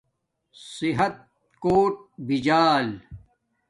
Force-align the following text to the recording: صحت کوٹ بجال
صحت 0.73 1.15
کوٹ 1.63 1.93
بجال 2.27 2.87